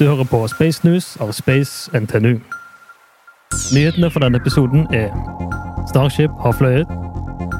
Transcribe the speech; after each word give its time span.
Du 0.00 0.06
hører 0.06 0.24
på 0.24 0.46
Space 0.48 0.80
News 0.88 1.16
av 1.20 1.32
Space 1.36 1.90
NTNU. 2.00 2.38
Nyhetene 3.74 4.08
for 4.08 4.24
denne 4.24 4.38
episoden 4.40 4.86
er 4.96 5.10
Starship 5.90 6.38
har 6.40 6.54
fløyet, 6.56 6.94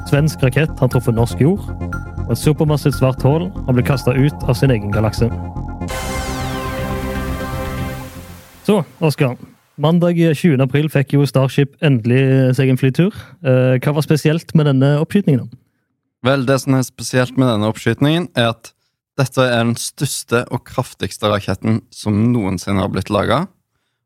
svensk 0.09 0.41
rakett 0.41 0.73
har 0.81 0.89
truffet 0.89 1.13
norsk 1.13 1.43
jord, 1.43 1.67
og 2.23 2.31
et 2.33 2.41
supermassivt 2.41 2.97
svart 2.97 3.21
hull 3.21 3.45
har 3.67 3.77
blitt 3.77 3.85
kasta 3.91 4.15
ut 4.17 4.47
av 4.49 4.57
sin 4.57 4.73
egen 4.73 4.89
galakse. 4.89 5.29
Så, 8.65 8.81
Oskar. 9.05 9.37
Mandag 9.77 10.17
20. 10.17 10.57
april 10.65 10.89
fikk 10.89 11.13
jo 11.19 11.29
Starship 11.29 11.77
endelig 11.85 12.55
seg 12.57 12.73
en 12.73 12.81
flytur. 12.81 13.13
Eh, 13.45 13.77
Hva 13.77 13.93
var 13.93 14.09
spesielt 14.09 14.55
med 14.57 14.65
denne 14.65 14.95
oppskytingen? 14.97 15.45
Vel, 16.25 16.49
det 16.49 16.57
som 16.65 16.73
er 16.73 16.89
spesielt 16.89 17.37
med 17.37 17.53
denne 17.53 17.69
oppskytningen, 17.69 18.31
er 18.33 18.55
at 18.55 18.73
dette 19.19 19.43
er 19.43 19.65
den 19.65 19.75
største 19.79 20.45
og 20.53 20.63
kraftigste 20.67 21.29
raketten 21.31 21.81
som 21.93 22.17
noensinne 22.31 22.81
har 22.83 22.91
blitt 22.93 23.11
laga. 23.11 23.45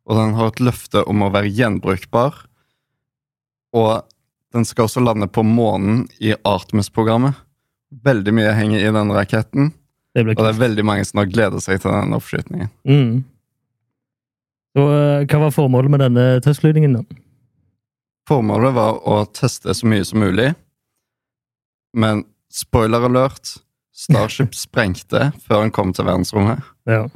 Og 0.05 0.17
den 0.19 0.35
har 0.37 0.51
et 0.51 0.61
løfte 0.61 1.03
om 1.09 1.23
å 1.25 1.31
være 1.33 1.51
gjenbrukbar. 1.53 2.37
Og 3.75 4.05
den 4.55 4.65
skal 4.67 4.87
også 4.87 5.03
lande 5.03 5.27
på 5.27 5.43
månen 5.45 6.05
i 6.23 6.33
Artemis-programmet. 6.47 7.37
Veldig 8.05 8.33
mye 8.35 8.53
henger 8.55 8.81
i 8.81 8.91
denne 8.91 9.15
raketten, 9.15 9.73
Det 10.15 10.23
og 10.23 10.41
det 10.41 10.51
er 10.53 10.59
veldig 10.59 10.83
mange 10.87 11.05
som 11.05 11.19
har 11.19 11.27
gleda 11.27 11.59
seg 11.59 11.81
til 11.81 11.91
denne 11.91 12.17
oppskytningen. 12.17 12.69
Mm. 12.87 13.23
Så, 14.75 14.83
eh, 14.91 15.25
hva 15.27 15.39
var 15.39 15.51
formålet 15.51 15.91
med 15.91 15.99
denne 15.99 16.41
testflygningen? 16.43 16.93
da? 16.93 17.03
Formålet 18.27 18.73
var 18.73 18.99
å 19.07 19.25
teste 19.31 19.73
så 19.75 19.87
mye 19.87 20.05
som 20.07 20.19
mulig, 20.23 20.53
men 21.93 22.23
spoiler 22.51 23.05
alert 23.05 23.57
Starship 23.95 24.55
sprengte 24.65 25.31
før 25.45 25.63
den 25.63 25.73
kom 25.75 25.93
til 25.95 26.07
verdensrommet. 26.07 26.63
Ja. 26.89 27.07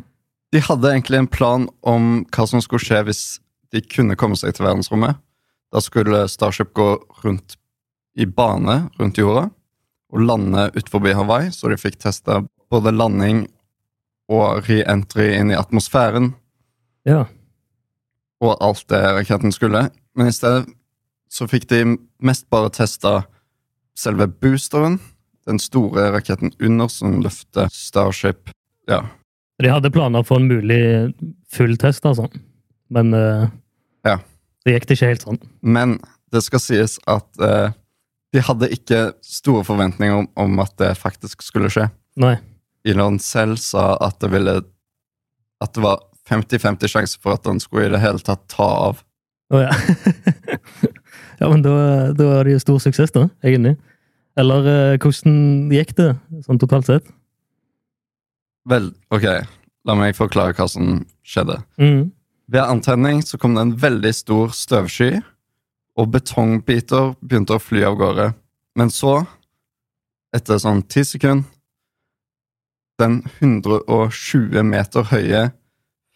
De 0.54 0.62
hadde 0.66 0.92
egentlig 0.94 1.20
en 1.20 1.30
plan 1.30 1.68
om 1.86 2.24
hva 2.34 2.48
som 2.50 2.64
skulle 2.64 2.82
skje 2.82 3.04
hvis 3.06 3.24
de 3.74 3.84
kunne 3.86 4.18
komme 4.18 4.38
seg 4.40 4.56
til 4.58 4.66
verdensrommet. 4.66 5.20
Da 5.70 5.82
skulle 5.84 6.26
Starship 6.32 6.74
gå 6.78 6.96
rundt 7.24 7.60
i 8.18 8.26
bane 8.26 8.90
rundt 9.00 9.20
jorda 9.20 9.50
og 10.10 10.24
lande 10.26 10.70
utenfor 10.74 11.06
Hawaii, 11.14 11.52
så 11.54 11.70
de 11.70 11.78
fikk 11.78 12.00
testa 12.02 12.42
både 12.74 12.94
landing 12.96 13.44
og 14.30 14.66
re-entry 14.68 15.32
inn 15.38 15.54
i 15.54 15.58
atmosfæren 15.58 16.34
ja. 17.08 17.26
og 18.42 18.58
alt 18.62 18.86
det 18.90 19.02
raketten 19.20 19.54
skulle. 19.54 19.88
Men 20.18 20.30
i 20.30 20.34
stedet 20.34 20.66
så 21.30 21.48
fikk 21.50 21.70
de 21.70 21.84
mest 22.26 22.48
bare 22.50 22.72
testa 22.74 23.24
selve 23.98 24.28
boosteren, 24.28 24.98
den 25.50 25.60
store 25.62 26.10
raketten 26.14 26.54
under 26.62 26.90
som 26.94 27.20
løfter 27.24 27.70
Starship. 27.74 28.52
Ja, 28.90 29.04
De 29.60 29.68
hadde 29.74 29.92
planer 29.92 30.24
for 30.24 30.40
en 30.40 30.48
mulig 30.48 30.80
full 31.52 31.76
test, 31.82 32.06
altså. 32.08 32.30
Men 32.90 33.14
uh, 33.14 33.50
Ja. 34.08 34.20
det 34.66 34.78
gikk 34.78 34.88
det 34.88 34.98
ikke 34.98 35.10
helt 35.12 35.26
sånn. 35.28 35.42
Men 35.62 35.98
det 36.32 36.44
skal 36.46 36.62
sies 36.64 36.96
at 37.10 37.28
uh, 37.42 37.74
de 38.34 38.44
hadde 38.46 38.70
ikke 38.72 39.10
store 39.26 39.66
forventninger 39.68 40.22
om, 40.22 40.30
om 40.40 40.62
at 40.64 40.76
det 40.80 40.94
faktisk 40.98 41.44
skulle 41.44 41.72
skje. 41.74 41.90
Nei. 42.22 42.38
Elon 42.88 43.20
selv 43.20 43.60
sa 43.60 43.98
at 44.00 44.22
det 44.24 44.30
ville 44.32 44.54
At 45.60 45.74
det 45.76 45.82
var 45.84 46.00
50-50 46.30 46.88
sjanse 46.88 47.20
for 47.20 47.36
at 47.36 47.46
han 47.50 47.60
skulle 47.60 47.90
i 47.90 47.92
det 47.92 48.00
hele 48.00 48.22
tatt 48.24 48.46
ta 48.48 48.64
av. 48.88 49.02
Å 49.52 49.64
ja. 49.66 49.74
ja, 51.42 51.50
men 51.50 51.64
da, 51.66 51.74
da 52.16 52.28
er 52.38 52.48
det 52.48 52.54
jo 52.54 52.62
stor 52.64 52.80
suksess, 52.84 53.12
da, 53.16 53.26
egentlig. 53.44 53.76
Eller 54.40 54.70
eh, 54.72 55.00
hvordan 55.02 55.72
gikk 55.74 55.96
det, 55.98 56.14
sånn 56.46 56.62
totalt 56.62 56.88
sett? 56.88 57.10
Vel, 58.70 58.92
ok, 59.12 59.26
la 59.88 59.98
meg 59.98 60.18
forklare 60.18 60.56
hva 60.56 60.68
som 60.70 61.02
skjedde. 61.28 61.58
Mm. 61.82 62.12
Ved 62.50 62.64
antenning 62.64 63.22
så 63.26 63.38
kom 63.42 63.58
det 63.58 63.66
en 63.66 63.76
veldig 63.82 64.14
stor 64.16 64.56
støvsky, 64.56 65.20
og 66.00 66.14
betongbiter 66.14 67.14
begynte 67.20 67.58
å 67.58 67.62
fly 67.62 67.84
av 67.90 67.98
gårde. 68.00 68.30
Men 68.80 68.92
så, 68.94 69.20
etter 70.36 70.62
sånn 70.62 70.86
ti 70.88 71.04
sekunder, 71.06 71.48
den 73.00 73.22
120 73.40 74.60
meter 74.68 75.06
høye 75.08 75.50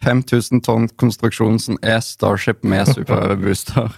5000 0.04 0.64
tonn 0.66 0.90
konstruksjonen 1.00 1.62
som 1.64 1.78
er 1.80 2.02
Starship 2.04 2.64
med 2.68 2.90
superbooster, 2.92 3.94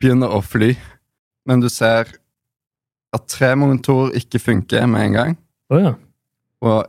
begynner 0.00 0.34
å 0.36 0.42
fly. 0.44 0.74
Men 1.48 1.62
du 1.64 1.70
ser 1.72 2.10
at 3.16 3.24
tre 3.30 3.54
motorer 3.56 4.16
ikke 4.20 4.40
funker 4.42 4.86
med 4.90 5.06
en 5.08 5.16
gang. 5.16 5.36
Oh, 5.72 5.80
ja. 5.80 5.94
Og 6.64 6.86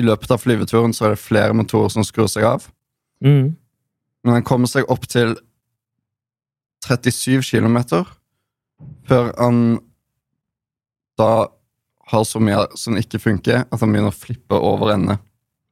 i 0.00 0.04
løpet 0.04 0.30
av 0.32 0.40
flyveturen 0.42 0.92
så 0.96 1.06
er 1.08 1.14
det 1.14 1.22
flere 1.24 1.56
motorer 1.56 1.92
som 1.92 2.04
skrur 2.04 2.28
seg 2.30 2.44
av. 2.48 2.66
Mm. 3.24 3.54
Men 4.24 4.34
han 4.38 4.44
kommer 4.46 4.68
seg 4.70 4.88
opp 4.92 5.06
til 5.08 5.34
37 6.86 7.40
km 7.50 7.78
før 9.08 9.30
han 9.38 9.60
da 11.16 11.46
har 12.12 12.24
så 12.28 12.38
mye 12.42 12.66
som 12.78 12.98
ikke 13.00 13.18
funker, 13.18 13.64
at 13.64 13.80
han 13.80 13.90
begynner 13.92 14.12
å 14.12 14.14
flippe 14.14 14.58
over 14.58 14.92
ende. 14.92 15.16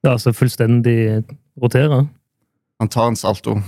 Ja, 0.04 0.14
altså 0.16 0.32
fullstendig 0.34 1.22
rotere? 1.60 2.06
Han 2.80 2.90
tar 2.90 3.12
en 3.12 3.18
salto. 3.18 3.58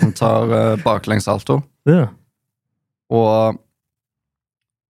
Han 0.00 0.14
tar 0.16 0.46
uh, 0.48 0.76
baklengs 0.84 1.26
salto 1.28 1.58
Ja. 1.90 2.06
og 3.12 3.58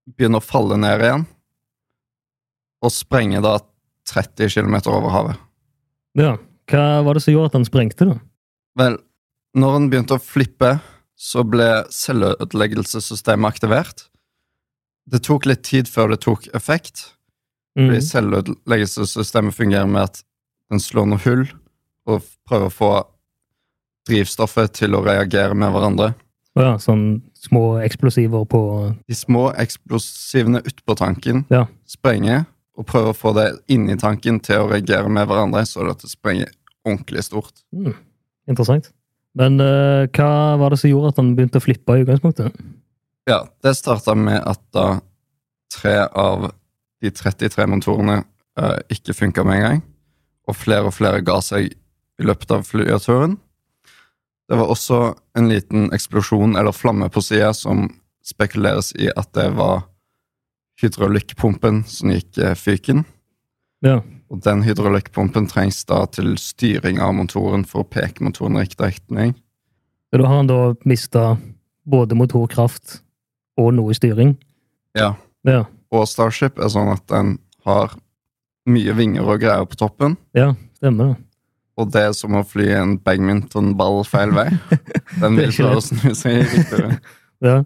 begynner 0.07 0.41
å 0.41 0.45
falle 0.45 0.77
ned 0.77 1.01
igjen. 1.01 1.25
Og 2.85 2.91
sprenger 2.93 3.41
da 3.41 3.55
30 4.11 4.51
km 4.53 4.75
over 4.93 5.09
havet. 5.15 5.37
ja. 6.19 6.35
Hva 6.65 7.03
var 7.05 7.13
det 7.13 7.21
som 7.21 7.29
gjorde 7.33 7.51
at 7.51 7.53
han 7.59 7.65
sprengte, 7.67 8.05
da? 8.09 8.15
Vel, 8.81 8.95
når 9.53 9.73
han 9.75 9.83
begynte 9.91 10.15
å 10.17 10.21
flippe, 10.21 10.71
så 11.15 11.43
ble 11.45 11.67
selvødeleggelsessystemet 11.93 13.51
aktivert. 13.53 14.07
Det 15.05 15.19
tok 15.27 15.45
litt 15.45 15.61
tid 15.63 15.85
før 15.87 16.09
det 16.15 16.21
tok 16.25 16.47
effekt, 16.57 17.11
Mm. 17.77 17.85
fordi 17.91 18.01
selvødeleggelsessystemet 18.07 19.53
fungerer 19.53 19.85
med 19.87 20.01
at 20.09 20.23
den 20.71 20.79
slår 20.79 21.05
noe 21.11 21.21
hull 21.21 21.45
og 22.07 22.23
prøver 22.49 22.65
å 22.65 22.73
få 22.73 22.89
drivstoffet 24.09 24.73
til 24.73 24.95
å 24.95 25.03
reagere 25.05 25.53
med 25.53 25.71
hverandre. 25.73 26.15
Ja, 26.55 26.77
sånn 26.81 27.21
små 27.45 27.63
eksplosiver 27.85 28.43
på 28.49 28.61
De 29.07 29.15
små 29.17 29.47
eksplosivene 29.61 30.63
utpå 30.65 30.97
tanken 30.99 31.45
Ja. 31.53 31.65
sprenger, 31.87 32.45
og 32.77 32.87
prøver 32.89 33.13
å 33.13 33.17
få 33.17 33.33
det 33.37 33.47
inni 33.71 33.95
tanken 34.01 34.41
til 34.43 34.65
å 34.65 34.69
reagere 34.71 35.09
med 35.09 35.29
hverandre, 35.29 35.63
så 35.65 35.85
det 35.87 36.09
sprenger 36.11 36.51
ordentlig 36.85 37.23
stort. 37.23 37.63
mm. 37.73 37.95
Interessant. 38.47 38.91
Men 39.35 39.57
uh, 39.59 40.05
hva 40.15 40.55
var 40.61 40.71
det 40.71 40.77
som 40.79 40.89
gjorde 40.91 41.09
at 41.11 41.17
han 41.19 41.33
begynte 41.35 41.59
å 41.59 41.63
flippe 41.63 41.95
i 41.97 42.03
utgangspunktet? 42.05 42.53
Ja, 43.27 43.41
det 43.65 43.73
starta 43.75 44.13
med 44.15 44.37
at 44.45 44.61
da 44.75 44.99
tre 45.73 45.95
av 46.13 46.51
de 47.01 47.11
33 47.11 47.65
motorene 47.67 48.19
uh, 48.59 48.77
ikke 48.93 49.15
funka 49.17 49.43
med 49.43 49.57
en 49.57 49.65
gang, 49.65 49.81
og 50.47 50.55
flere 50.55 50.91
og 50.91 50.95
flere 50.95 51.23
ga 51.25 51.39
seg 51.43 51.71
i 51.73 52.23
løpet 52.29 52.53
av 52.55 52.63
flyturen. 52.69 53.35
Det 54.49 54.57
var 54.59 54.69
også 54.69 54.99
en 55.37 55.49
liten 55.49 55.89
eksplosjon 55.95 56.55
eller 56.59 56.75
flamme 56.75 57.09
på 57.09 57.21
sida 57.23 57.51
som 57.57 57.87
spekuleres 58.25 58.91
i 58.97 59.09
at 59.09 59.31
det 59.37 59.49
var 59.57 59.85
hydraulikkpumpen 60.81 61.83
som 61.89 62.11
gikk 62.13 62.37
eh, 62.37 62.55
fyken. 62.57 63.03
Ja. 63.85 64.01
Og 64.29 64.41
den 64.45 64.63
hydraulikkpumpen 64.65 65.47
trengs 65.49 65.83
da 65.89 66.03
til 66.09 66.35
styring 66.41 66.99
av 67.03 67.13
motoren 67.17 67.65
for 67.67 67.83
å 67.83 67.89
peke 67.89 68.25
motoren 68.25 68.57
i 68.57 68.65
riktig 68.65 68.85
retning. 68.85 69.35
Så 70.09 70.21
da 70.21 70.29
har 70.29 70.41
han 70.41 70.49
da 70.49 70.59
mista 70.87 71.25
både 71.85 72.17
motorkraft 72.17 72.99
og 73.61 73.73
noe 73.77 73.95
styring? 73.97 74.35
Ja, 74.97 75.15
Ja. 75.45 75.65
Og 75.93 76.07
Starship 76.09 76.57
er 76.59 76.71
sånn 76.73 76.89
at 76.91 77.05
den 77.07 77.37
har 77.63 77.93
mye 78.67 78.93
vinger 78.97 79.27
og 79.29 79.43
greier 79.43 79.67
på 79.69 79.77
toppen. 79.77 80.17
Ja, 80.35 80.55
stemmer 80.75 81.13
det. 81.13 81.17
Og 81.75 81.89
det 81.91 82.05
er 82.07 82.13
som 82.15 82.37
å 82.39 82.43
fly 82.47 82.69
en 82.77 82.95
badmintonball 83.03 84.05
feil 84.07 84.31
vei. 84.35 84.47
Den 85.21 85.35
vil 85.39 85.51
prøve 85.51 85.81
å 85.81 85.83
snu 85.83 86.13
seg 86.15 86.39
i 86.39 86.47
riktig 86.47 86.81
vei. 86.85 86.97
Ja. 87.43 87.59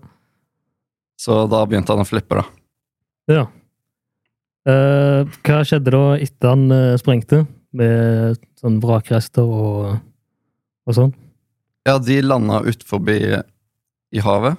Så 1.22 1.36
da 1.48 1.60
begynte 1.70 1.94
han 1.94 2.02
å 2.02 2.08
flippe, 2.10 2.40
da. 2.40 2.44
ja. 3.30 3.44
Eh, 4.68 5.30
hva 5.46 5.60
skjedde 5.64 5.94
da 5.94 6.02
etter 6.20 6.52
han 6.52 6.74
eh, 6.74 6.96
sprengte? 7.00 7.44
Med 7.78 8.40
sånn 8.60 8.80
vrakrester 8.82 9.46
og, 9.46 10.00
og 10.90 10.98
sånn? 10.98 11.14
Ja, 11.88 12.00
de 12.02 12.18
landa 12.26 12.64
ut 12.66 12.82
forbi 12.84 13.20
i 13.30 14.24
havet. 14.26 14.58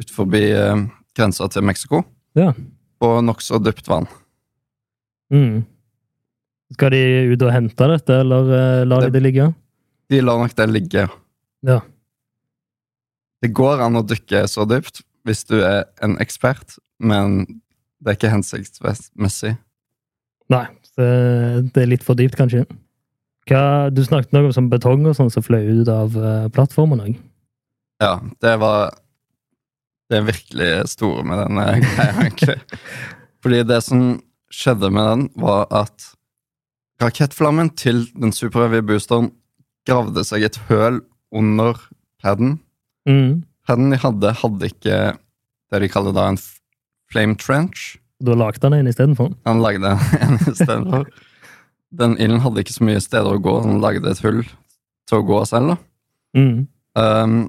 Ut 0.00 0.14
forbi 0.14 0.44
eh, 0.54 0.86
grensa 1.18 1.50
til 1.52 1.66
Mexico. 1.66 2.04
Ja. 2.38 2.52
På 3.02 3.16
nokså 3.26 3.58
dypt 3.60 3.90
vann. 3.90 4.06
Mm. 5.34 5.64
Skal 6.76 6.94
de 6.94 7.02
ut 7.32 7.42
og 7.44 7.52
hente 7.52 7.88
dette, 7.92 8.20
eller 8.24 8.48
uh, 8.52 8.84
lar 8.88 9.06
de 9.06 9.10
Det- 9.14 9.22
ligge? 9.24 9.48
De 10.12 10.20
lar 10.20 10.38
nok 10.42 10.54
det 10.58 10.66
ligge. 10.68 11.06
Ja. 11.64 11.78
Det 13.42 13.50
går 13.56 13.80
an 13.82 13.96
å 13.98 14.04
dykke 14.06 14.44
så 14.50 14.66
dypt 14.68 15.00
hvis 15.26 15.44
du 15.48 15.60
er 15.64 15.84
en 16.02 16.16
ekspert, 16.22 16.76
men 17.00 17.44
det 18.02 18.10
er 18.12 18.16
ikke 18.18 18.32
hensiktsmessig. 18.32 19.52
Nei, 20.52 20.64
det, 20.98 21.08
det 21.72 21.84
er 21.84 21.90
litt 21.92 22.04
for 22.04 22.18
dypt, 22.18 22.36
kanskje. 22.38 22.64
Hva, 23.48 23.88
du 23.94 24.02
snakket 24.04 24.34
noe 24.34 24.48
om 24.50 24.54
sånn 24.54 24.68
betong 24.70 25.06
og 25.10 25.16
sånn 25.18 25.30
som 25.32 25.42
fløy 25.46 25.80
ut 25.82 25.90
av 25.90 26.14
uh, 26.18 26.48
plattformen 26.54 27.00
òg. 27.02 27.14
Ja, 28.02 28.16
det 28.42 28.56
var 28.62 28.92
det 30.12 30.20
virkelig 30.26 30.70
store 30.92 31.22
med 31.24 31.38
den 31.44 31.62
eh, 31.62 31.78
greia, 31.86 32.12
egentlig. 32.26 32.58
Fordi 33.42 33.62
det 33.70 33.78
som 33.86 34.02
skjedde 34.52 34.90
med 34.92 35.06
den, 35.08 35.24
var 35.40 35.64
at 35.72 36.10
rakettflammen 37.00 37.72
til 37.78 38.04
den 38.18 38.34
Super 38.34 38.66
Heavy 38.66 38.82
boosteren 38.92 39.30
gravde 39.88 40.24
seg 40.26 40.44
et 40.46 40.58
høl 40.68 41.00
under 41.32 41.78
paden. 42.22 42.58
Mm. 43.08 43.42
Paden 43.66 43.94
de 43.94 43.98
hadde, 44.02 44.34
hadde 44.42 44.70
ikke 44.70 44.98
det 45.72 45.80
de 45.82 45.90
kaller 45.90 46.14
da 46.16 46.28
en 46.32 46.40
flame 47.12 47.38
trench. 47.40 47.96
Da 48.22 48.36
lagde 48.38 48.62
han 48.62 48.76
en 48.76 48.90
istedenfor. 48.90 49.32
Han 49.48 49.62
lagde 49.64 49.94
en 50.20 50.36
istedenfor. 50.42 51.08
Den 51.92 52.16
ilden 52.18 52.42
hadde 52.44 52.62
ikke 52.62 52.76
så 52.76 52.86
mye 52.86 53.00
steder 53.04 53.36
å 53.36 53.42
gå, 53.42 53.56
han 53.64 53.80
lagde 53.82 54.08
et 54.08 54.22
hull 54.24 54.44
til 55.08 55.18
å 55.18 55.26
gå 55.28 55.40
selv. 55.48 55.74
da. 55.74 55.80
Mm. 56.38 56.68
Um, 56.96 57.40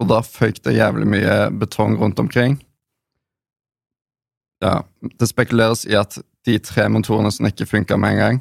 og 0.00 0.08
da 0.10 0.20
føyk 0.24 0.60
det 0.64 0.76
jævlig 0.78 1.08
mye 1.10 1.36
betong 1.60 1.96
rundt 2.00 2.20
omkring. 2.22 2.58
Ja, 4.62 4.82
Det 5.18 5.28
spekuleres 5.28 5.86
i 5.88 5.94
at 5.96 6.18
de 6.46 6.58
tre 6.58 6.88
motorene 6.88 7.30
som 7.32 7.46
ikke 7.46 7.66
funka 7.68 7.96
med 8.00 8.10
en 8.12 8.18
gang, 8.18 8.40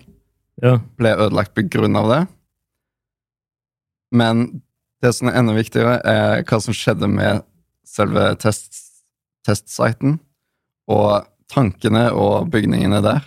Ja. 0.62 0.78
ble 0.98 1.14
ødelagt 1.16 1.54
av 1.96 2.10
det. 2.10 2.28
Men 4.12 4.62
det 5.02 5.14
som 5.16 5.28
er 5.30 5.38
enda 5.40 5.54
viktigere, 5.56 6.00
er 6.04 6.44
hva 6.44 6.60
som 6.62 6.74
skjedde 6.76 7.08
med 7.08 7.44
selve 7.88 8.36
test, 8.42 8.76
testsiten 9.48 10.20
og 10.90 11.26
tankene 11.50 12.10
og 12.12 12.50
bygningene 12.52 13.02
der. 13.02 13.22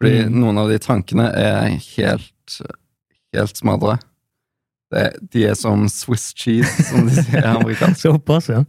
Fordi 0.00 0.24
Mm. 0.28 0.34
noen 0.40 0.58
av 0.58 0.68
de 0.68 0.78
tankene 0.78 1.30
er 1.34 1.68
helt, 1.96 2.60
helt 3.32 3.56
smadre. 3.56 3.98
De 5.32 5.44
er 5.46 5.54
som 5.54 5.88
Swiss 5.88 6.32
cheese, 6.34 6.84
som 6.84 7.06
de 7.08 7.14
sier 7.22 7.42
amerikansk. 7.56 8.00
Såpass, 8.00 8.48
ja. 8.48 8.64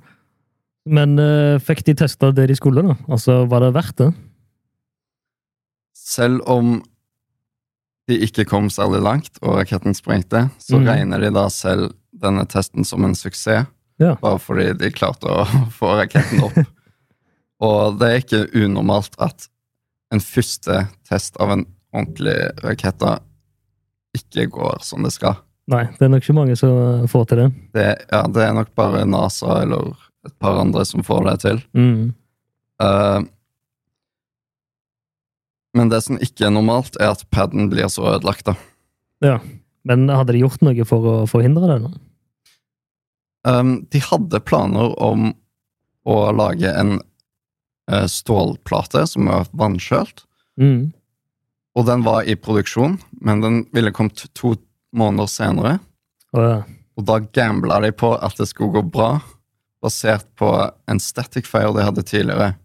Men 0.86 1.18
uh, 1.18 1.58
fikk 1.64 1.84
de 1.88 1.96
testa 1.98 2.30
det 2.36 2.48
de 2.52 2.58
skulle, 2.58 2.84
da? 2.86 2.98
Altså, 3.10 3.44
Var 3.50 3.66
det 3.66 3.74
verdt 3.76 4.02
det? 4.04 4.12
Selv 6.06 6.44
om 6.46 6.78
de 8.06 8.20
ikke 8.22 8.46
kom 8.46 8.70
særlig 8.70 9.02
langt, 9.02 9.40
og 9.42 9.58
raketten 9.58 9.96
sprengte, 9.98 10.46
så 10.62 10.78
mm. 10.78 10.86
regner 10.86 11.24
de 11.24 11.32
da 11.34 11.48
selv 11.50 11.96
denne 12.14 12.46
testen 12.46 12.86
som 12.86 13.06
en 13.06 13.18
suksess. 13.18 13.66
Ja. 13.98 14.14
Bare 14.20 14.38
fordi 14.44 14.74
de 14.78 14.92
klarte 14.94 15.32
å 15.32 15.46
få 15.80 15.96
raketten 16.02 16.44
opp. 16.46 16.60
og 17.66 17.98
det 18.02 18.10
er 18.10 18.22
ikke 18.22 18.44
unormalt 18.54 19.16
at 19.24 19.48
en 20.14 20.22
første 20.22 20.84
test 21.08 21.40
av 21.42 21.54
en 21.56 21.66
ordentlig 21.96 22.36
rakett 22.64 23.02
ikke 24.16 24.50
går 24.54 24.84
som 24.86 25.04
det 25.06 25.14
skal. 25.16 25.40
Nei, 25.72 25.88
det 25.98 26.06
er 26.06 26.12
nok 26.14 26.24
ikke 26.24 26.38
mange 26.38 26.56
som 26.60 27.08
får 27.10 27.30
til 27.32 27.42
det. 27.42 27.48
Det, 27.74 27.88
ja, 28.12 28.22
det 28.30 28.44
er 28.44 28.54
nok 28.54 28.70
bare 28.78 29.06
NASA 29.10 29.64
eller 29.64 29.96
et 30.26 30.34
par 30.42 30.58
andre 30.62 30.84
som 30.88 31.04
får 31.06 31.26
det 31.30 31.36
til. 31.46 31.62
Mm. 31.78 32.14
Uh, 32.82 33.22
men 35.76 35.90
det 35.92 36.02
som 36.06 36.20
ikke 36.24 36.48
er 36.48 36.54
normalt, 36.56 36.96
er 37.04 37.12
at 37.14 37.26
paden 37.36 37.68
blir 37.72 37.90
så 37.92 38.06
ødelagt, 38.16 38.46
da. 38.48 38.56
Ja. 39.26 39.40
Men 39.86 40.08
hadde 40.10 40.34
de 40.34 40.40
gjort 40.42 40.64
noe 40.66 40.86
for 40.88 41.06
å 41.12 41.16
forhindre 41.30 41.68
det? 41.70 41.80
nå? 41.84 41.92
Um, 43.46 43.74
de 43.94 44.00
hadde 44.02 44.40
planer 44.42 44.96
om 45.04 45.28
å 46.10 46.16
lage 46.34 46.72
en 46.72 46.96
uh, 47.92 48.06
stålplate 48.10 49.04
som 49.12 49.30
var 49.32 49.50
vannkjølt, 49.54 50.24
Mm. 50.56 50.94
og 51.76 51.84
den 51.86 52.04
var 52.06 52.24
i 52.24 52.38
produksjon, 52.40 52.94
men 53.20 53.42
den 53.44 53.58
ville 53.76 53.92
kommet 53.92 54.22
to 54.34 54.54
måneder 54.96 55.28
senere, 55.28 55.74
Oh, 56.32 56.40
ja. 56.42 56.62
og 56.96 57.04
da 57.10 57.18
gambla 57.20 57.82
de 57.84 57.90
på 57.92 58.14
at 58.16 58.38
det 58.40 58.48
skulle 58.48 58.72
gå 58.78 58.84
bra, 58.94 59.18
basert 59.86 60.28
på 60.40 60.50
en 60.90 61.02
static 61.02 61.48
fire 61.50 61.74
de 61.76 61.86
hadde 61.86 62.06
tidligere. 62.08 62.56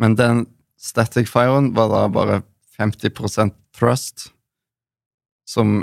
Men 0.00 0.16
den 0.18 0.44
static 0.80 1.30
firen 1.32 1.72
var 1.76 1.90
da 1.90 2.04
bare 2.12 2.42
50% 2.78 3.54
thrust, 3.76 4.30
som 5.48 5.80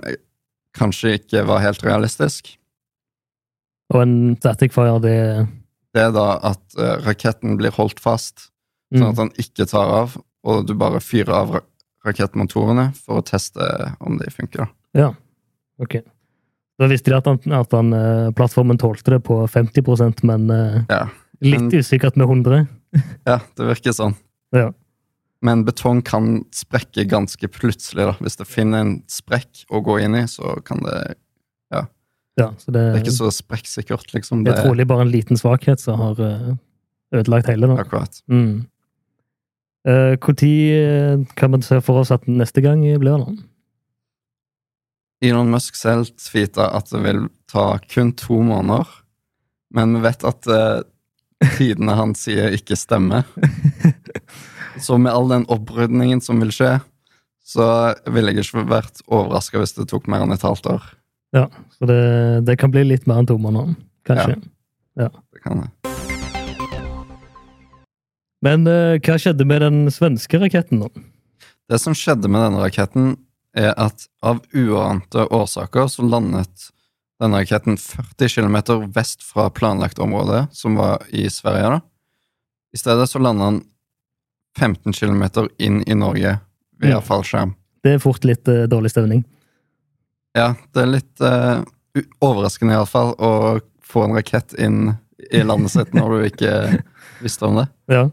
kanskje 0.77 1.17
ikke 1.19 1.45
var 1.49 1.63
helt 1.63 1.83
realistisk. 1.85 2.53
Og 3.93 4.01
en 4.03 4.15
static 4.39 4.73
fire, 4.73 4.99
det 5.03 5.17
Det 5.93 6.01
er 6.01 6.13
da 6.13 6.39
at 6.41 6.77
eh, 6.79 6.95
raketten 7.05 7.57
blir 7.59 7.73
holdt 7.75 7.99
fast, 8.01 8.49
sånn 8.93 9.11
at 9.11 9.13
mm. 9.13 9.19
den 9.19 9.43
ikke 9.43 9.67
tar 9.69 9.91
av, 9.93 10.15
og 10.43 10.65
du 10.65 10.73
bare 10.73 11.01
fyrer 11.03 11.35
av 11.37 11.51
ra 11.57 11.61
rakettmotorene 12.03 12.89
for 12.97 13.21
å 13.21 13.23
teste 13.23 13.63
om 14.03 14.17
de 14.19 14.27
funker. 14.33 14.65
Ja, 14.97 15.13
ok. 15.79 16.01
Da 16.83 16.91
visste 16.91 17.13
de 17.13 17.17
at, 17.17 17.27
han, 17.31 17.55
at 17.55 17.73
han, 17.77 17.93
eh, 17.95 18.29
plattformen 18.35 18.79
tålte 18.81 19.15
det 19.15 19.21
på 19.23 19.39
50% 19.47 20.23
men 20.27 20.49
eh, 20.51 20.79
Ja. 20.91 21.05
litt 21.41 21.61
Men- 21.61 21.71
usikkert 21.79 22.17
med 22.19 22.27
100 22.27 22.65
ja, 23.25 23.39
det 23.57 23.65
virker 23.71 23.95
sånn. 23.95 24.13
Ja. 24.53 24.67
Men 25.43 25.63
betong 25.65 26.03
kan 26.05 26.43
sprekke 26.55 27.07
ganske 27.09 27.47
plutselig. 27.51 28.05
da. 28.05 28.13
Hvis 28.21 28.37
det 28.37 28.45
finner 28.47 28.83
en 28.83 28.93
sprekk 29.09 29.63
å 29.73 29.81
gå 29.83 29.97
inn 30.03 30.15
i, 30.15 30.27
så 30.29 30.59
kan 30.63 30.83
det 30.85 31.15
Ja, 32.37 32.49
så 32.57 32.71
det, 32.71 32.81
Det 32.81 32.97
er 32.97 33.03
ikke 33.03 33.13
så 33.13 33.29
sprekksikkert, 33.29 34.13
liksom. 34.15 34.43
det 34.43 34.55
er 34.55 34.63
trolig 34.65 34.87
bare 34.89 35.05
en 35.05 35.11
liten 35.13 35.37
svakhet 35.37 35.79
som 35.79 35.99
har 36.01 36.19
eh, 36.19 36.55
ødelagt 37.13 37.47
hele. 37.51 37.67
da. 37.69 37.75
Akkurat. 37.83 38.21
Mm. 38.27 38.65
uh, 39.87 41.25
kan 41.35 41.51
man 41.51 41.61
se 41.61 41.79
for 41.81 41.99
oss 42.01 42.11
at 42.11 42.25
neste 42.27 42.61
gang 42.61 42.81
blir? 42.99 43.17
da? 43.21 43.35
Elon 45.23 45.51
Musk 45.53 45.77
selv 45.79 46.09
tweeta 46.19 46.67
at 46.75 46.89
det 46.91 46.99
vil 47.05 47.27
ta 47.51 47.77
kun 47.87 48.11
to 48.19 48.41
måneder, 48.43 48.89
men 49.73 49.95
vi 49.95 50.01
vet 50.03 50.25
at 50.27 50.49
eh, 50.51 50.81
tidene 51.55 51.95
han 51.95 52.11
sier, 52.17 52.51
ikke 52.57 52.75
stemmer. 52.79 53.23
Så 54.83 54.97
med 54.97 55.13
all 55.13 55.29
den 55.29 55.45
opprydningen 55.53 56.19
som 56.23 56.41
vil 56.41 56.51
skje, 56.53 56.79
så 57.45 57.65
ville 58.09 58.33
jeg 58.33 58.47
ikke 58.47 58.63
vært 58.71 59.03
overraska 59.05 59.61
hvis 59.61 59.75
det 59.77 59.85
tok 59.91 60.07
mer 60.09 60.23
enn 60.25 60.33
et 60.33 60.43
halvt 60.43 60.69
år. 60.71 60.85
Ja, 61.35 61.43
så 61.75 61.87
det, 61.89 61.99
det 62.47 62.55
kan 62.61 62.71
bli 62.73 62.81
litt 62.87 63.05
mer 63.09 63.21
enn 63.21 63.27
to 63.29 63.37
måneder, 63.41 63.75
kanskje. 64.07 64.39
Ja, 64.97 65.09
Det 65.33 65.43
kan 65.45 65.61
det. 65.61 65.69
Men 68.43 68.65
eh, 68.67 68.97
hva 68.99 69.19
skjedde 69.21 69.45
med 69.47 69.61
den 69.63 69.85
svenske 69.93 70.41
raketten, 70.41 70.83
da? 70.83 71.05
Det 71.69 71.79
som 71.81 71.95
skjedde 71.97 72.31
med 72.31 72.43
denne 72.43 72.63
raketten, 72.65 73.13
er 73.57 73.73
at 73.77 74.07
av 74.25 74.41
uante 74.53 75.25
årsaker 75.25 75.87
så 75.91 76.05
landet 76.05 76.69
denne 77.21 77.39
raketten 77.43 77.77
40 77.77 78.29
km 78.35 78.57
vest 78.95 79.23
fra 79.23 79.49
planlagt 79.53 79.99
område, 79.99 80.47
som 80.51 80.75
var 80.75 81.03
i 81.09 81.29
Sverige. 81.29 81.69
da. 81.77 81.79
I 82.73 82.77
stedet 82.77 83.09
så 83.09 83.19
landet 83.19 83.45
han 83.45 83.61
15 84.59 84.93
km 84.93 85.23
inn 85.57 85.83
i 85.87 85.95
Norge 85.95 86.37
via 86.81 86.97
ja. 86.97 87.01
fallskjerm. 87.01 87.53
Det 87.83 87.95
er 87.95 88.01
fort 88.03 88.25
litt 88.25 88.47
uh, 88.47 88.65
dårlig 88.69 88.91
stemning. 88.93 89.23
Ja, 90.33 90.53
det 90.73 90.81
er 90.81 90.89
litt 90.89 91.23
uh, 91.23 91.61
overraskende 92.23 92.75
iallfall 92.75 93.13
å 93.21 93.33
få 93.83 94.07
en 94.07 94.17
rakett 94.17 94.55
inn 94.57 94.95
i 95.31 95.43
landet 95.45 95.73
sitt 95.73 95.93
når 95.95 96.13
du 96.15 96.27
ikke 96.31 96.53
visste 97.23 97.49
om 97.49 97.61
det. 97.61 97.69
Ja. 97.93 98.07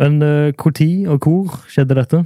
Men 0.00 0.18
uh, 0.20 0.52
når 0.60 1.06
og 1.08 1.24
hvor 1.24 1.54
skjedde 1.72 1.96
dette? 1.96 2.20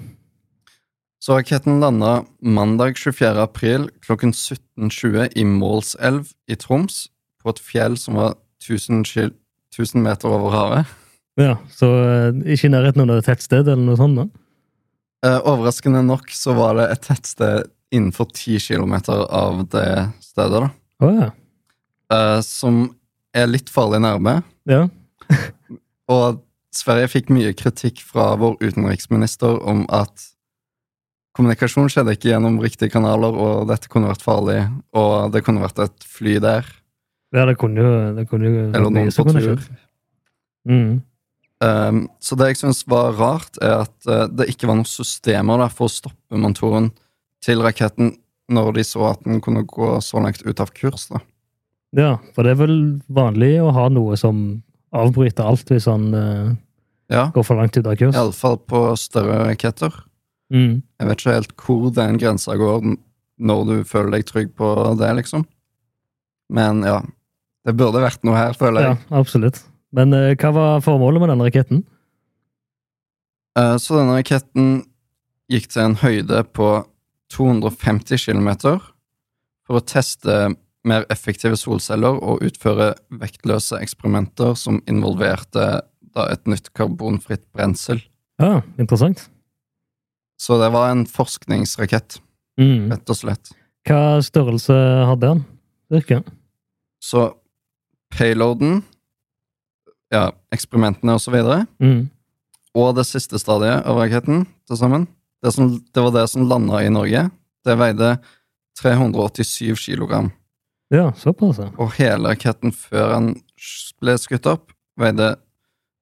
Raketten 1.30 1.78
landa 1.80 2.24
mandag 2.42 2.96
24. 2.98 3.42
april 3.42 3.88
klokken 4.02 4.32
17.20 4.32 5.28
i 5.38 5.44
Målselv 5.46 6.32
i 6.50 6.56
Troms, 6.58 7.04
på 7.42 7.52
et 7.52 7.60
fjell 7.62 7.94
som 8.00 8.16
var 8.18 8.34
1000, 8.64 9.04
1000 9.70 10.02
meter 10.02 10.28
over 10.32 10.50
havet. 10.54 10.96
Ja, 11.38 11.54
Så 11.70 11.86
eh, 11.86 12.40
ikke 12.52 12.66
i 12.66 12.72
nærheten 12.74 13.04
av 13.06 13.20
et 13.20 13.28
tettsted 13.30 13.68
eller 13.68 13.84
noe 13.84 13.96
sånt? 14.00 14.18
da? 14.18 14.26
Eh, 15.28 15.38
overraskende 15.46 16.02
nok 16.02 16.32
så 16.34 16.56
var 16.58 16.74
det 16.80 16.88
et 16.96 17.06
tettsted 17.06 17.70
innenfor 17.94 18.26
10 18.34 18.58
km 18.66 18.96
av 19.30 19.62
det 19.70 19.86
stedet, 20.24 20.64
da. 20.66 20.72
Oh, 21.00 21.14
ja. 21.14 21.30
Eh, 22.10 22.40
som 22.42 22.82
er 23.32 23.46
litt 23.46 23.70
farlig 23.70 24.02
nærme. 24.02 24.40
ja. 24.66 24.88
Og 26.10 26.40
Sverige 26.74 27.06
fikk 27.12 27.28
mye 27.30 27.52
kritikk 27.54 28.00
fra 28.02 28.32
vår 28.38 28.56
utenriksminister 28.58 29.60
om 29.62 29.84
at 29.94 30.24
kommunikasjon 31.36 31.90
skjedde 31.92 32.16
ikke 32.16 32.32
gjennom 32.32 32.58
riktige 32.62 32.92
kanaler, 32.92 33.34
og 33.36 33.68
dette 33.70 33.90
kunne 33.92 34.10
vært 34.10 34.24
farlig, 34.24 34.58
og 34.96 35.30
det 35.34 35.44
kunne 35.46 35.62
vært 35.62 35.78
et 35.86 36.06
fly 36.06 36.38
der, 36.42 36.66
Ja, 37.30 37.44
det 37.46 37.54
kunne 37.60 37.78
jo 37.78 37.90
det 38.16 38.24
kunne 38.26 38.48
jo 38.50 38.62
eller 38.74 38.90
noen 38.90 39.12
på 39.14 39.24
tur. 39.36 39.60
Mm. 40.66 41.02
Um, 41.60 42.00
så 42.18 42.34
det 42.40 42.48
jeg 42.50 42.58
syns 42.62 42.80
var 42.88 43.12
rart, 43.18 43.58
er 43.62 43.84
at 43.84 44.08
uh, 44.08 44.24
det 44.32 44.48
ikke 44.50 44.66
var 44.66 44.78
noen 44.80 44.88
systemer 44.88 45.60
der 45.60 45.70
for 45.74 45.86
å 45.86 45.92
stoppe 45.92 46.40
motoren 46.40 46.88
til 47.44 47.60
raketten 47.62 48.14
når 48.50 48.72
de 48.78 48.84
så 48.84 49.12
at 49.12 49.22
den 49.22 49.38
kunne 49.44 49.62
gå 49.68 49.92
så 50.02 50.18
langt 50.24 50.42
ut 50.42 50.60
av 50.60 50.72
kurs. 50.74 51.06
da. 51.12 51.20
Ja, 51.94 52.10
for 52.34 52.46
det 52.46 52.56
er 52.56 52.60
vel 52.64 52.76
vanlig 53.12 53.52
å 53.62 53.70
ha 53.76 53.86
noe 53.92 54.18
som 54.18 54.62
avbryter 54.90 55.46
alt 55.46 55.70
hvis 55.70 55.86
han 55.90 56.10
uh, 56.16 56.50
Ja, 57.12 57.28
går 57.34 57.46
for 57.46 57.60
langt 57.60 57.76
ut 57.76 57.86
av 57.86 57.94
kurs. 58.00 58.16
iallfall 58.16 58.58
på 58.66 58.82
større 58.98 59.44
raketter. 59.44 59.94
Mm. 60.50 60.80
Jeg 61.00 61.08
vet 61.08 61.22
ikke 61.22 61.36
helt 61.36 61.54
hvor 61.62 61.94
den 61.94 62.18
grensa 62.20 62.56
går 62.58 62.84
når 63.40 63.64
du 63.68 63.74
føler 63.88 64.18
deg 64.18 64.26
trygg 64.28 64.52
på 64.58 64.68
det, 65.00 65.10
liksom. 65.16 65.46
Men 66.52 66.82
ja, 66.84 66.98
det 67.64 67.76
burde 67.78 68.02
vært 68.02 68.24
noe 68.26 68.36
her, 68.36 68.56
føler 68.58 68.90
Ja, 68.90 68.94
absolutt. 69.16 69.62
Men 69.96 70.14
eh, 70.14 70.34
hva 70.38 70.50
var 70.54 70.84
formålet 70.84 71.22
med 71.22 71.32
denne 71.32 71.46
raketten? 71.48 71.84
Eh, 73.58 73.76
Så 73.78 73.96
denne 73.96 74.18
raketten 74.18 74.84
gikk 75.50 75.70
til 75.72 75.82
en 75.88 75.98
høyde 76.02 76.44
på 76.54 76.70
250 77.34 78.18
km 78.18 78.50
for 79.66 79.78
å 79.78 79.84
teste 79.86 80.54
mer 80.86 81.04
effektive 81.12 81.58
solceller 81.60 82.16
og 82.24 82.42
utføre 82.46 82.94
vektløse 83.20 83.78
eksperimenter 83.82 84.54
som 84.58 84.80
involverte 84.90 85.66
da 86.14 86.26
et 86.32 86.46
nytt 86.50 86.72
karbonfritt 86.74 87.44
brensel. 87.54 88.00
Ja, 88.40 88.62
interessant. 88.80 89.28
Så 90.40 90.56
det 90.60 90.70
var 90.72 90.90
en 90.90 91.04
forskningsrakett, 91.08 92.20
Mm. 92.60 92.90
rett 92.92 93.10
og 93.12 93.16
slett. 93.16 93.50
Hva 93.88 94.20
størrelse 94.24 94.74
hadde 95.08 95.20
den? 95.26 95.44
Cirka? 95.92 96.22
Så 97.00 97.34
payloaden, 98.12 98.82
ja, 100.12 100.30
eksperimentene 100.52 101.14
og 101.16 101.20
så 101.22 101.30
videre, 101.32 101.66
Mm. 101.80 102.10
og 102.74 102.94
det 102.96 103.06
siste 103.06 103.38
stadiet 103.38 103.84
av 103.86 103.96
raketten 104.00 104.46
til 104.66 104.76
sammen, 104.76 105.06
det, 105.42 105.52
som, 105.54 105.78
det 105.78 106.02
var 106.02 106.10
det 106.12 106.28
som 106.28 106.48
landa 106.48 106.82
i 106.84 106.90
Norge, 106.92 107.30
det 107.64 107.78
veide 107.78 108.18
387 108.80 109.76
kilogram. 109.76 110.32
Ja, 110.90 111.12
såpass, 111.12 111.58
ja. 111.58 111.70
Og 111.78 111.92
hele 112.00 112.32
raketten 112.34 112.72
før 112.72 113.12
den 113.14 113.42
ble 114.00 114.16
skutt 114.18 114.46
opp, 114.50 114.72
veide 114.98 115.36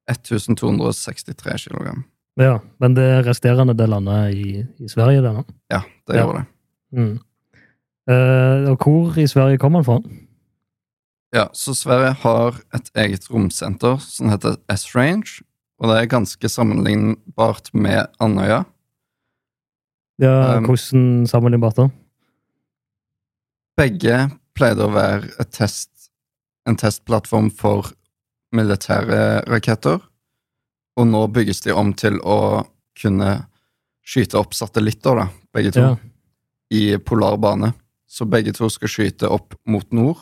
1263 0.09 1.59
kilogram. 1.69 2.05
Ja. 2.39 2.59
Men 2.79 2.95
det 2.95 3.09
resterende 3.27 3.75
det 3.77 3.89
landa 3.91 4.31
i, 4.31 4.63
i 4.79 4.89
Sverige, 4.91 5.23
det 5.25 5.35
nå? 5.35 5.45
Ja, 5.73 5.83
det 6.09 6.17
Ja. 6.17 6.27
det. 6.33 6.45
Mm. 6.99 7.19
Uh, 8.09 8.71
og 8.73 8.79
hvor 8.81 9.19
i 9.21 9.27
Sverige 9.29 9.59
kom 9.61 9.75
han 9.77 9.85
fra? 9.85 9.99
Ja, 11.35 11.49
så 11.53 11.75
Sverige 11.77 12.15
har 12.23 12.57
et 12.75 12.91
eget 12.97 13.27
romsenter 13.31 13.99
som 14.01 14.31
heter 14.33 14.57
S-Range, 14.73 15.43
og 15.79 15.91
det 15.91 15.99
er 15.99 16.07
ganske 16.15 16.49
sammenlignbart 16.49 17.69
med 17.75 18.07
Andøya. 18.21 18.65
Ja, 20.19 20.57
Um, 20.57 20.65
hvordan 20.65 21.27
sammenlignbart 21.27 21.77
da? 21.77 21.89
Begge 23.79 24.31
pleide 24.57 24.89
å 24.89 24.91
være 24.91 25.29
et 25.39 25.53
test, 25.55 26.11
en 26.67 26.77
testplattform 26.77 27.51
for 27.55 27.93
militære 28.57 29.45
raketter, 29.47 30.01
og 30.99 31.07
nå 31.07 31.23
bygges 31.31 31.63
de 31.65 31.75
om 31.77 31.93
til 31.97 32.19
å 32.27 32.65
kunne 32.99 33.35
skyte 34.09 34.39
opp 34.41 34.57
satellitter, 34.57 35.21
da, 35.21 35.29
begge 35.55 35.73
to, 35.77 35.85
Ja. 35.85 35.97
i 36.75 36.99
polar 36.99 37.37
bane. 37.39 37.73
Så 38.09 38.25
begge 38.25 38.53
to 38.57 38.69
skal 38.73 38.89
skyte 38.89 39.29
opp 39.31 39.55
mot 39.69 39.87
nord. 39.93 40.17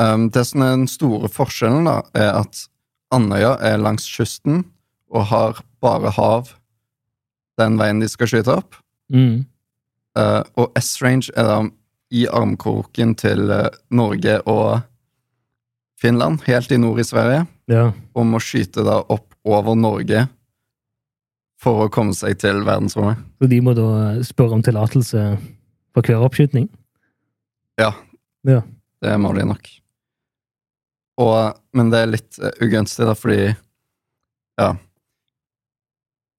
Um, 0.00 0.28
det 0.30 0.44
som 0.48 0.62
er 0.62 0.72
den 0.74 0.88
store 0.90 1.28
forskjellen, 1.30 1.86
da, 1.86 2.02
er 2.14 2.40
at 2.42 2.66
Andøya 3.12 3.56
er 3.60 3.78
langs 3.78 4.06
kysten 4.08 4.64
og 5.12 5.26
har 5.30 5.60
bare 5.84 6.10
hav 6.16 6.54
den 7.60 7.76
veien 7.78 8.00
de 8.00 8.08
skal 8.08 8.26
skyte 8.30 8.56
opp. 8.56 8.78
Mm. 9.12 9.44
Uh, 10.18 10.42
og 10.56 10.72
S-Range 10.80 11.30
er 11.36 11.46
da 11.46 11.58
i 12.12 12.26
armkroken 12.28 13.14
til 13.20 13.50
uh, 13.52 13.68
Norge 13.90 14.40
og 14.48 14.82
Finland, 16.02 16.42
helt 16.48 16.72
i 16.74 16.78
nord 16.82 16.98
i 17.00 17.06
Sverige, 17.06 17.44
ja. 17.70 17.90
om 18.18 18.34
å 18.34 18.40
skyte 18.42 18.82
da 18.82 18.98
opp 19.06 19.36
over 19.46 19.76
Norge 19.78 20.26
for 21.62 21.84
å 21.84 21.90
komme 21.94 22.14
seg 22.16 22.40
til 22.42 22.64
verdensrommet. 22.66 23.20
Så 23.38 23.50
de 23.50 23.60
må 23.62 23.74
da 23.78 24.16
spørre 24.26 24.58
om 24.58 24.64
tillatelse 24.66 25.26
for 25.94 26.08
hver 26.08 26.24
oppskytning? 26.26 26.66
Ja. 27.78 27.92
Ja. 28.48 28.64
Det 29.02 29.14
må 29.22 29.30
de 29.36 29.46
nok. 29.46 29.68
Og, 31.22 31.60
men 31.76 31.92
det 31.92 32.00
er 32.00 32.10
litt 32.16 32.40
eh, 32.40 32.56
ugunstig, 32.64 33.06
da, 33.06 33.14
fordi 33.18 33.52
Ja. 34.60 34.74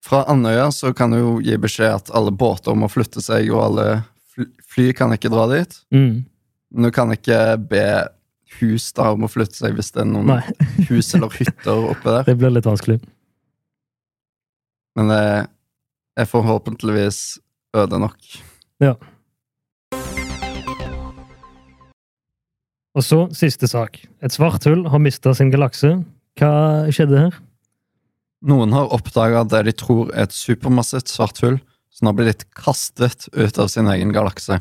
Fra 0.04 0.26
Andøya 0.28 0.68
så 0.76 0.90
kan 0.92 1.14
du 1.14 1.16
jo 1.16 1.30
gi 1.40 1.56
beskjed 1.56 1.94
at 1.94 2.10
alle 2.12 2.28
båter 2.36 2.76
må 2.76 2.90
flytte 2.92 3.22
seg, 3.24 3.48
og 3.48 3.62
alle 3.62 3.86
fly, 4.34 4.44
fly 4.74 4.90
kan 4.92 5.14
ikke 5.16 5.32
dra 5.32 5.46
dit. 5.48 5.78
Mm. 5.96 6.26
Men 6.74 6.84
du 6.84 6.92
kan 6.92 7.12
ikke 7.14 7.38
be 7.70 7.86
hus 8.60 8.90
da 8.96 9.10
om 9.14 9.26
å 9.26 9.30
flytte 9.30 9.58
seg 9.58 9.76
hvis 9.76 9.92
det 9.94 10.04
er 10.04 10.10
noen 10.10 10.30
Nei, 10.34 10.42
hus 10.90 11.12
eller 11.16 11.32
hytter 11.34 11.90
oppe 11.90 12.16
der. 12.18 12.26
det 12.28 12.36
blir 12.40 12.54
litt 12.54 12.68
vanskelig. 12.68 13.00
Men 14.94 15.10
det 15.10 15.24
er 16.20 16.30
forhåpentligvis 16.30 17.20
øde 17.74 17.98
nok. 17.98 18.18
Ja. 18.82 18.94
Og 22.94 23.02
så 23.02 23.24
siste 23.34 23.66
sak. 23.70 23.98
Et 24.22 24.34
svart 24.34 24.66
hull 24.68 24.86
har 24.90 25.02
mista 25.02 25.34
sin 25.34 25.50
galakse. 25.50 25.96
Hva 26.38 26.52
skjedde 26.94 27.26
her? 27.26 27.38
Noen 28.44 28.74
har 28.76 28.92
oppdaga 28.94 29.42
det 29.48 29.64
de 29.70 29.74
tror 29.74 30.12
er 30.12 30.28
et 30.28 30.36
supermassivt 30.36 31.10
svart 31.10 31.40
hull 31.42 31.58
som 31.94 32.10
har 32.10 32.16
blitt 32.18 32.44
kastet 32.58 33.28
ut 33.32 33.58
av 33.58 33.70
sin 33.72 33.88
egen 33.90 34.12
galakse. 34.14 34.60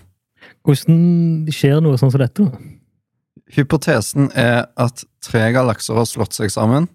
Hvordan 0.63 1.49
skjer 1.51 1.81
noe 1.83 1.99
sånn 1.99 2.13
som 2.13 2.21
dette? 2.21 2.47
Hypotesen 3.53 4.31
er 4.39 4.65
at 4.81 5.03
tre 5.23 5.45
galakser 5.53 5.97
har 5.99 6.07
slått 6.09 6.33
seg 6.33 6.49
sammen 6.53 6.87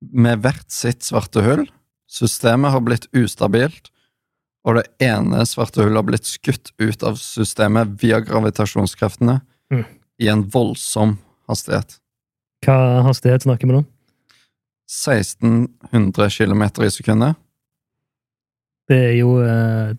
med 0.00 0.42
hvert 0.44 0.68
sitt 0.70 1.02
svarte 1.06 1.42
hull. 1.42 1.64
Systemet 2.06 2.70
har 2.70 2.84
blitt 2.86 3.08
ustabilt, 3.16 3.90
og 4.66 4.78
det 4.78 4.84
ene 5.02 5.42
svarte 5.48 5.82
hullet 5.82 5.98
har 5.98 6.06
blitt 6.06 6.28
skutt 6.28 6.70
ut 6.78 7.02
av 7.06 7.18
systemet 7.18 7.96
via 8.02 8.20
gravitasjonskreftene 8.22 9.40
Mm. 9.72 9.82
i 10.22 10.28
en 10.30 10.44
voldsom 10.54 11.16
hastighet. 11.50 11.96
Hva 12.62 13.02
hastighet 13.02 13.42
snakker 13.42 13.66
vi 13.66 13.74
nå? 13.74 13.80
1600 14.86 16.30
km 16.30 16.62
i 16.86 16.90
sekundet. 16.94 17.34
Det 18.86 19.00
er 19.08 19.14
jo 19.18 19.32
eh, 19.42 19.96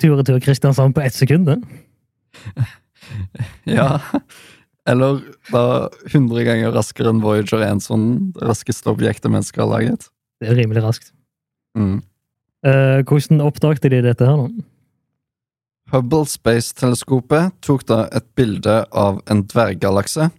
tur-retur 0.00 0.40
Kristiansand 0.40 0.94
på 0.96 1.04
ett 1.04 1.14
sekund, 1.14 1.46
det. 1.50 1.60
Ja. 3.64 3.98
Eller 4.90 5.20
da 5.52 5.64
100 6.10 6.44
ganger 6.48 6.74
raskere 6.74 7.12
enn 7.12 7.22
Voyager 7.22 7.62
1, 7.62 7.84
sånn 7.86 8.06
det 8.34 8.48
raskeste 8.48 8.90
objektet 8.90 9.30
mennesker 9.30 9.62
har 9.62 9.70
laget. 9.70 10.08
Det 10.42 10.50
er 10.50 10.58
rimelig 10.58 10.82
raskt. 10.82 11.12
Mm. 11.78 12.00
Eh, 12.66 13.00
hvordan 13.06 13.44
oppdaget 13.44 13.86
de 13.92 14.02
dette 14.04 14.26
her, 14.26 14.40
da? 14.40 14.66
Hubble 15.90 16.26
Space-teleskopet 16.28 17.56
tok 17.66 17.86
da 17.88 18.04
et 18.14 18.26
bilde 18.38 18.82
av 18.90 19.20
en 19.30 19.44
dverggalakse. 19.50 20.30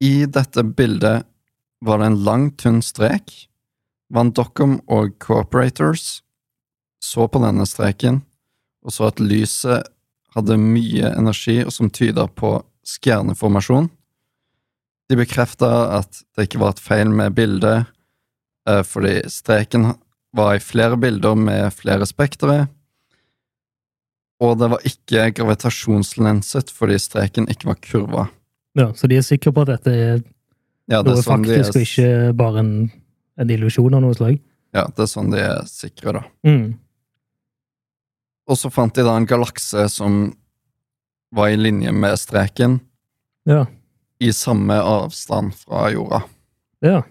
I 0.00 0.14
dette 0.26 0.64
bildet 0.64 1.26
var 1.84 2.00
det 2.00 2.10
en 2.10 2.20
lang, 2.24 2.50
tynn 2.56 2.80
strek. 2.84 3.32
Van 4.10 4.30
Dockham 4.34 4.80
og 4.90 5.16
Cooperators 5.22 6.20
så 7.00 7.26
på 7.30 7.40
denne 7.42 7.66
streken 7.68 8.20
og 8.84 8.94
så 8.94 9.08
at 9.10 9.20
lyset 9.22 9.88
hadde 10.34 10.58
mye 10.60 11.10
energi 11.16 11.60
og 11.64 11.72
som 11.74 11.90
tyda 11.92 12.26
på 12.28 12.58
stjerneformasjon. 12.96 13.88
De 15.10 15.18
bekrefta 15.18 15.70
at 15.98 16.22
det 16.36 16.48
ikke 16.48 16.60
var 16.62 16.74
et 16.74 16.82
feil 16.82 17.10
med 17.10 17.34
bildet, 17.38 17.88
eh, 18.68 18.82
fordi 18.86 19.20
streken 19.30 19.92
var 20.36 20.54
i 20.56 20.62
flere 20.62 20.98
bilder 21.00 21.34
med 21.34 21.72
flere 21.74 22.06
spektere, 22.06 22.68
og 24.40 24.56
det 24.56 24.70
var 24.72 24.84
ikke 24.88 25.26
gravitasjonslenset 25.36 26.70
fordi 26.72 26.96
streken 27.02 27.48
ikke 27.52 27.68
var 27.72 27.80
kurva. 27.84 28.28
Ja, 28.78 28.92
Så 28.94 29.08
de 29.10 29.18
er 29.18 29.26
sikre 29.26 29.52
på 29.52 29.66
at 29.66 29.74
dette 29.74 29.90
er 29.90 30.22
Ja, 30.90 31.02
det 31.02 31.10
noe 31.10 31.18
er 31.18 31.22
sånn 31.22 31.44
faktisk, 31.44 31.74
faktisk, 31.74 31.74
og 31.74 31.80
er, 31.80 32.30
ikke 32.30 32.36
bare 32.38 32.62
en, 32.62 32.70
en 33.38 33.50
illusjon 33.50 33.94
av 33.94 34.02
noe 34.02 34.14
slag? 34.16 34.38
ja, 34.74 34.86
det 34.86 35.02
er 35.02 35.10
sånn 35.10 35.32
de 35.32 35.40
er 35.42 35.66
sikre, 35.66 36.12
da. 36.14 36.22
Mm. 36.46 36.78
Og 38.50 38.58
så 38.58 38.70
fant 38.70 38.94
de 38.94 39.04
da 39.06 39.16
en 39.18 39.26
galakse 39.28 39.86
som 39.92 40.32
var 41.34 41.48
i 41.52 41.56
linje 41.56 41.92
med 41.92 42.18
streken, 42.18 42.80
Ja. 43.48 43.66
i 44.20 44.32
samme 44.32 44.74
avstand 44.82 45.54
fra 45.54 45.90
jorda, 45.92 46.22
ja. 46.84 47.02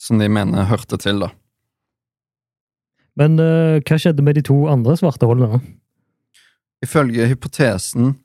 som 0.00 0.18
de 0.18 0.28
mener 0.28 0.64
hørte 0.70 0.96
til, 0.98 1.20
da. 1.20 1.30
Men 3.16 3.38
uh, 3.38 3.78
hva 3.84 3.98
skjedde 4.00 4.24
med 4.26 4.34
de 4.38 4.42
to 4.42 4.56
andre 4.70 4.96
svarte 4.98 5.26
hullene? 5.28 5.60
Ifølge 6.82 7.28
hypotesen 7.30 8.16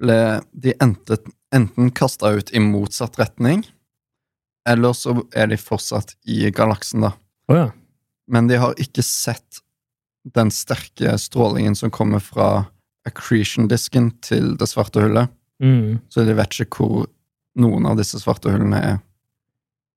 ble 0.00 0.18
de 0.52 0.72
enten, 0.82 1.32
enten 1.54 1.90
kasta 1.94 2.32
ut 2.34 2.50
i 2.56 2.62
motsatt 2.62 3.18
retning, 3.20 3.64
eller 4.68 4.94
så 4.96 5.18
er 5.36 5.50
de 5.52 5.58
fortsatt 5.60 6.14
i 6.24 6.48
galaksen, 6.50 7.04
da. 7.04 7.12
Oh, 7.52 7.56
ja. 7.58 7.66
Men 8.26 8.48
de 8.48 8.56
har 8.56 8.72
ikke 8.80 9.04
sett 9.04 9.60
den 10.24 10.48
sterke 10.54 11.18
strålingen 11.20 11.76
som 11.76 11.92
kommer 11.92 12.22
fra 12.24 12.64
accretion-disken 13.08 14.10
til 14.24 14.54
det 14.60 14.68
svarte 14.70 15.02
hullet, 15.04 15.32
Mm. 15.62 16.00
så 16.10 16.24
de 16.26 16.34
vet 16.34 16.50
ikke 16.50 16.80
hvor 16.82 17.06
noen 17.56 17.86
av 17.86 17.96
disse 17.96 18.18
svarte 18.18 18.50
hullene 18.50 18.80
er. 18.82 18.96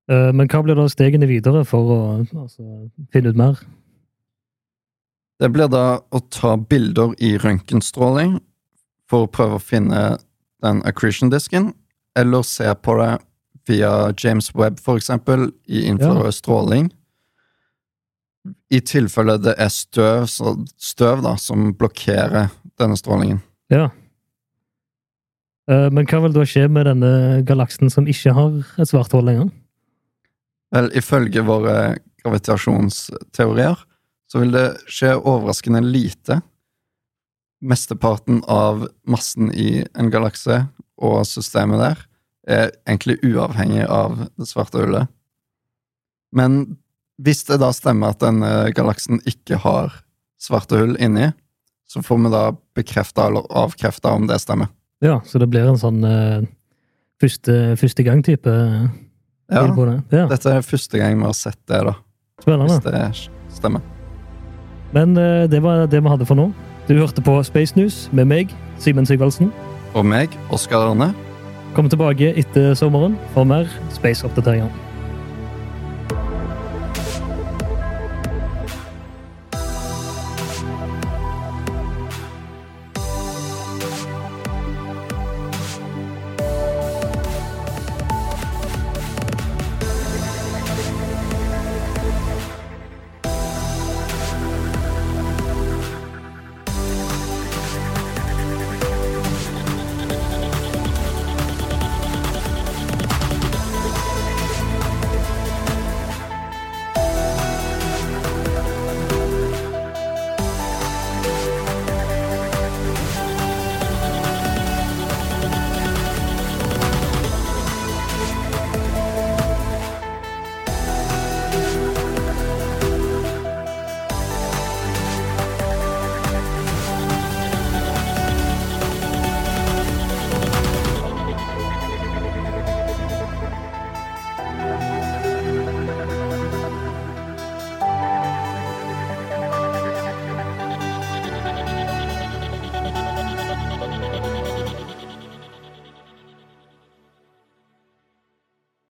Eh, 0.08 0.32
men 0.32 0.48
hva 0.48 0.62
blir 0.64 0.78
da 0.78 0.86
stegene 0.88 1.28
videre 1.28 1.66
for 1.66 1.90
å 1.92 2.00
altså, 2.22 2.92
finne 3.12 3.34
ut 3.34 3.40
mer? 3.40 3.58
Det 5.42 5.50
blir 5.54 5.68
da 5.70 6.00
å 6.12 6.22
ta 6.30 6.56
bilder 6.58 7.16
i 7.20 7.36
røntgenstråling 7.42 8.38
for 9.10 9.26
å 9.26 9.32
prøve 9.32 9.58
å 9.58 9.64
finne 9.64 10.18
den 10.64 10.84
accretion-disken, 10.86 11.74
eller 12.16 12.46
se 12.48 12.70
på 12.76 12.96
det 13.02 13.12
via 13.68 14.14
James 14.18 14.54
Webb, 14.56 14.80
for 14.80 14.98
eksempel, 14.98 15.52
i 15.68 15.84
infrarød 15.90 16.34
stråling. 16.34 16.92
I 18.72 18.80
tilfelle 18.80 19.38
det 19.44 19.58
er 19.60 19.70
støv, 19.74 20.26
så, 20.32 20.56
støv 20.78 21.22
da, 21.26 21.36
som 21.36 21.74
blokkerer 21.76 22.50
denne 22.80 22.98
strålingen. 23.00 23.42
Ja. 23.74 23.90
Eh, 25.70 25.90
Men 25.92 26.08
hva 26.08 26.22
vil 26.24 26.36
da 26.36 26.46
skje 26.48 26.68
med 26.72 26.88
denne 26.90 27.42
galaksen 27.48 27.92
som 27.94 28.08
ikke 28.08 28.34
har 28.38 28.62
et 28.78 28.92
svart 28.92 29.14
hull 29.16 29.28
lenger? 29.28 29.50
Vel, 30.76 30.90
ifølge 31.00 31.44
våre 31.48 31.98
gravitasjonsteorier 32.24 33.80
så 34.28 34.42
vil 34.44 34.52
det 34.52 34.68
skje 34.92 35.14
overraskende 35.16 35.82
lite. 35.86 36.42
Mesteparten 37.64 38.42
av 38.52 38.88
massen 39.08 39.50
i 39.56 39.86
en 39.98 40.12
galakse 40.14 40.66
og 40.98 41.22
systemet 41.30 41.80
der 41.82 42.04
er 42.48 42.74
egentlig 42.88 43.18
uavhengig 43.28 43.86
av 43.92 44.28
det 44.40 44.48
svarte 44.48 44.84
hullet. 44.84 45.08
Men 46.36 46.78
hvis 47.24 47.46
det 47.48 47.60
da 47.64 47.72
stemmer 47.76 48.14
at 48.14 48.22
denne 48.22 48.70
galaksen 48.76 49.22
ikke 49.28 49.60
har 49.64 49.96
svarte 50.42 50.80
hull 50.80 50.96
inni, 51.02 51.32
så 51.88 52.04
får 52.04 52.20
vi 52.24 52.32
da 52.34 52.44
bekrefta 52.76 53.28
eller 53.28 53.48
avkrefta 53.50 54.12
om 54.16 54.28
det 54.28 54.40
stemmer. 54.44 54.72
Ja, 55.04 55.22
så 55.26 55.40
det 55.40 55.50
blir 55.52 55.68
en 55.70 55.80
sånn 55.80 56.02
uh, 56.04 56.46
første, 57.22 57.76
første 57.80 58.04
gang-type 58.04 58.54
Ja, 59.48 59.64
på 59.72 59.86
det. 59.88 60.00
Ja, 60.12 60.26
dette 60.28 60.58
er 60.58 60.66
første 60.66 61.00
gang 61.00 61.22
vi 61.22 61.28
har 61.30 61.38
sett 61.38 61.60
det, 61.70 61.84
da. 61.88 61.94
spennende. 62.42 62.80
Hvis 62.80 63.30
det 63.30 63.60
stemmer. 63.60 63.86
Men 64.96 65.16
uh, 65.18 65.46
det 65.50 65.62
var 65.64 65.86
det 65.88 66.02
vi 66.02 66.12
hadde 66.12 66.28
for 66.28 66.40
nå. 66.40 66.50
Du 66.88 66.96
hørte 66.96 67.22
på 67.24 67.38
Space 67.44 67.76
News 67.76 68.08
med 68.16 68.30
meg, 68.32 68.52
Simen 68.80 69.08
Sigvaldsen. 69.08 69.52
Og 69.96 70.06
meg, 70.08 70.34
Oskar 70.56 70.90
Arne. 70.90 71.14
Kom 71.76 71.90
tilbake 71.92 72.34
etter 72.40 72.74
sommeren 72.80 73.18
for 73.36 73.48
mer 73.48 73.68
Space-oppdateringer. 73.96 74.87